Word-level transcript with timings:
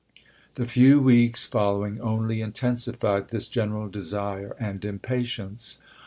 The 0.55 0.65
few 0.65 0.99
weeks 0.99 1.45
following 1.45 2.01
only 2.01 2.41
intensified 2.41 3.27
this 3.27 3.47
general 3.47 3.87
desire 3.87 4.55
and 4.59 4.83
impatience. 4.83 5.79